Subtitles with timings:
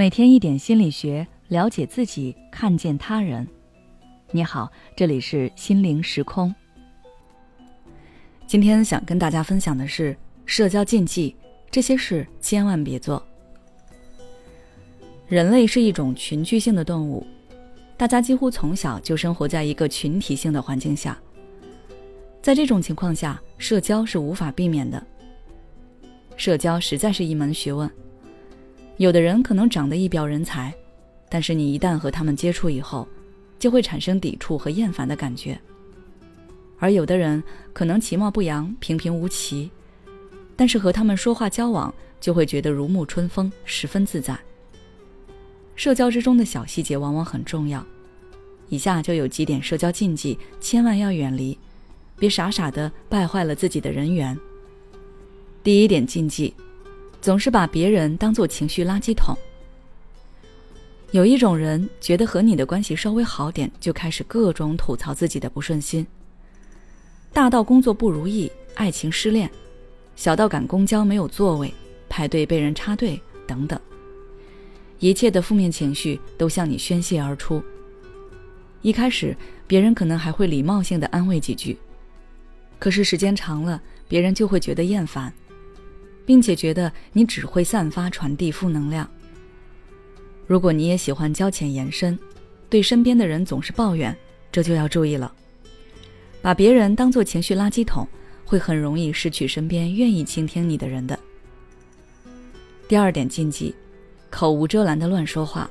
[0.00, 3.46] 每天一点心理学，了解自己，看见他人。
[4.30, 6.54] 你好，这里是心灵时空。
[8.46, 10.16] 今天想跟大家分享的是
[10.46, 11.36] 社交禁忌，
[11.70, 13.22] 这些事千万别做。
[15.28, 17.26] 人类是一种群居性的动物，
[17.98, 21.20] 大家几乎从小就生活在一个群体性的环境下。
[22.40, 25.06] 在这种情况下，社交是无法避免的。
[26.38, 27.90] 社交实在是一门学问。
[29.00, 30.74] 有的人可能长得一表人才，
[31.30, 33.08] 但是你一旦和他们接触以后，
[33.58, 35.58] 就会产生抵触和厌烦的感觉。
[36.78, 39.70] 而有的人可能其貌不扬、平平无奇，
[40.54, 44.38] 但是和他们说话交往，就会觉得如沐春风，十分自在。
[45.74, 47.82] 社交之中的小细节往往很重要，
[48.68, 51.58] 以下就有几点社交禁忌，千万要远离。
[52.18, 54.38] 别傻傻的败坏了自己的人缘。
[55.62, 56.52] 第一点禁忌，
[57.20, 59.36] 总是把别人当做情绪垃圾桶。
[61.12, 66.06] 有一种人觉得和你的关系稍微好点，就开始各种吐槽自己的不顺心。
[67.32, 69.50] 大到工作不如意、爱情失恋，
[70.16, 71.72] 小到赶公交没有座位、
[72.08, 73.80] 排队被人插队等等，
[74.98, 77.62] 一切的负面情绪都向你宣泄而出。
[78.82, 81.76] 一开始，别人可能还会礼貌性的安慰几句。
[82.78, 85.32] 可是时间长了，别人就会觉得厌烦，
[86.30, 89.10] 并且觉得你只会散发传递负能量。
[90.46, 92.16] 如果你也喜欢交浅言深，
[92.68, 94.16] 对身边的人总是抱怨，
[94.52, 95.34] 这就要注意了。
[96.40, 98.06] 把别人当做情绪垃圾桶，
[98.44, 101.18] 会很容易失去身边愿意倾听你的人的。
[102.86, 103.74] 第二点禁忌，
[104.30, 105.68] 口无遮拦的乱说话。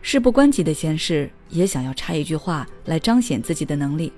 [0.00, 4.12] 事不关己的闲事，也想要插一句话来彰显自己的能力。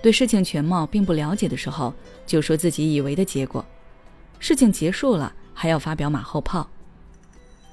[0.00, 1.92] 对事情全貌并不了解的时候，
[2.24, 3.60] 就说自己以为的结果；
[4.38, 6.68] 事情结束了，还要发表马后炮。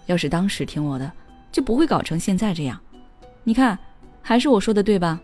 [0.05, 1.11] 要是当时听我的，
[1.51, 2.79] 就不会搞成现在这样。
[3.43, 3.77] 你看，
[4.21, 5.19] 还是我说的对吧？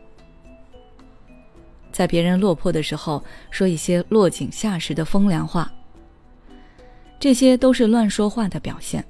[1.91, 5.71] 在别人落魄的时候，说一些落井下石的风凉话，
[7.19, 9.03] 这些都是乱说话的表现。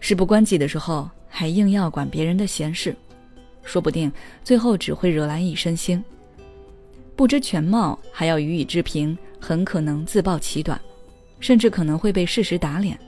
[0.00, 2.96] 事不关己的时候，还硬要管别人的闲事，
[3.62, 4.10] 说不定
[4.42, 6.02] 最后只会惹来一身腥。
[7.14, 10.80] 不知全貌还要予以置评，很可能自暴其短，
[11.40, 12.98] 甚至可能会被事实打脸。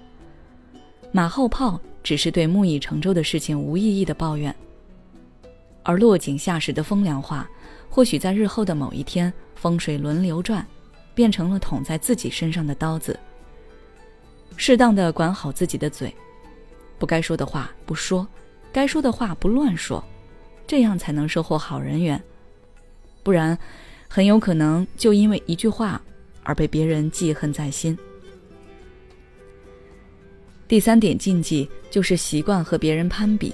[1.12, 4.54] 马后炮只是对木已成舟的事情无意义的抱怨，
[5.82, 7.48] 而落井下石的风凉话，
[7.88, 10.66] 或许在日后的某一天，风水轮流转，
[11.15, 13.16] 变成了捅在自己身上的刀子。
[14.56, 16.12] 适当的管好自己的嘴，
[16.99, 18.26] 不该说的话不说，
[18.72, 20.03] 该说的话不乱说，
[20.66, 22.20] 这样才能收获好人缘。
[23.22, 23.56] 不然。
[24.14, 25.99] 很有可能就因为一句话
[26.43, 27.99] 而被别人记恨在心。
[30.72, 33.53] 第三点禁忌就是习惯和别人攀比。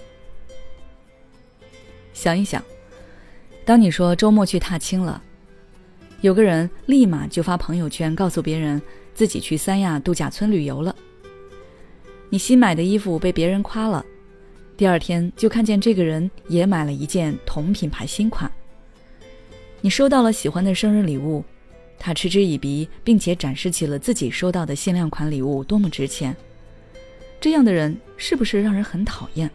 [2.13, 2.63] 想一想，
[3.65, 5.21] 当你说周末去踏青了，
[6.21, 8.81] 有个人立马就发朋友圈告诉别人
[9.15, 10.95] 自己去三亚度假村旅游了。
[12.29, 14.07] 你新买的衣服被别人夸了，
[14.77, 18.49] 第二天就看见这个人也买了一件同品牌新款。
[19.81, 21.43] 你收到了喜欢的生日礼物，
[21.99, 26.37] 他嗤之以鼻，并且展示起了自己收到的限量款礼物多么值钱。
[27.41, 29.49] 这样的人是不是让人很讨厌？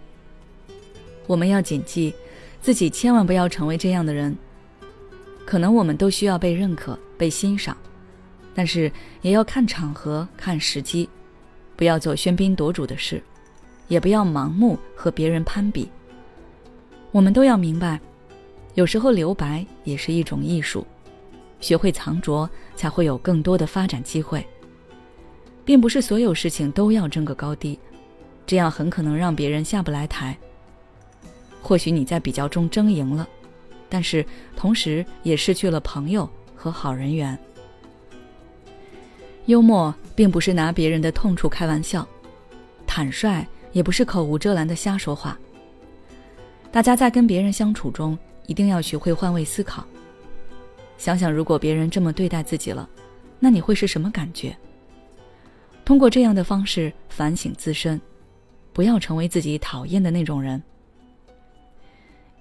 [1.28, 2.14] 我们要谨记，
[2.62, 4.36] 自己千万不要成为这样的人。
[5.46, 7.76] 可能我们都需要被认可、被欣赏，
[8.56, 8.90] 但是
[9.22, 11.10] 也要看场合、看时机，
[11.76, 13.22] 不要做喧宾夺主的事，
[13.90, 15.90] 也不要盲目和别人攀比。
[17.12, 18.00] 我们都要明白。
[18.76, 20.88] 有时候留白也是一种艺术，
[21.60, 24.46] 学会藏拙，才会有更多的发展机会。
[25.66, 27.80] 并不是所有事情都要争个高低，
[28.46, 30.38] 这样很可能让别人下不来台。
[31.62, 33.28] 或许你在比较中争赢了，
[33.90, 34.26] 但是
[34.56, 37.38] 同时也失去了朋友和好人缘。
[39.46, 42.08] 幽默并不是拿别人的痛处开玩笑，
[42.86, 45.40] 坦率也不是口无遮拦的瞎说话。
[46.72, 48.18] 大家在跟别人相处中。
[48.46, 49.88] 一定要学会换位思考。
[50.98, 52.90] 想想，如果别人这么对待自己了，
[53.40, 54.54] 那你会是什么感觉？
[55.86, 58.00] 通过这样的方式反省自身，
[58.72, 60.62] 不要成为自己讨厌的那种人。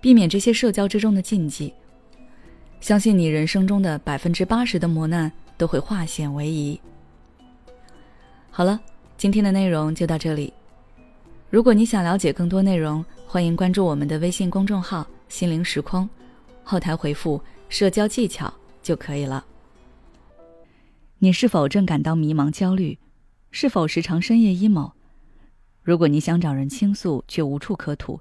[0.01, 1.73] 避免这些社交之中的禁忌，
[2.81, 6.81] 相信你人生中的百分之八十的磨难都会化险为夷。
[8.51, 8.81] 好了，
[9.17, 10.53] 今天的内容就到这里。
[11.51, 15.07] 如果你想了解更多内容，欢迎关注我们的微信公众号。
[15.29, 16.07] 心灵时空，
[16.63, 17.41] 后台回复
[17.71, 18.53] “社交技巧”
[18.83, 19.43] 就可以了。
[21.19, 22.99] 你是否正感到迷茫、焦虑？
[23.55, 24.93] 是否时常深夜 emo？
[25.83, 28.21] 如果你想找人倾诉却无处可吐，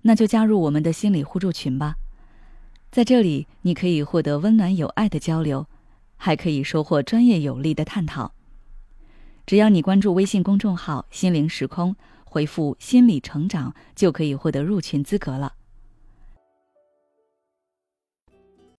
[0.00, 1.96] 那就加入我们的心理互助群吧。
[2.90, 5.66] 在这里，你可以获得温暖有爱的交流，
[6.16, 8.32] 还可以收获专业有力的探讨。
[9.44, 11.94] 只要你关注微信公众号“心灵时空”，
[12.24, 15.52] 回复“心理成长”，就可以获得入群资格了。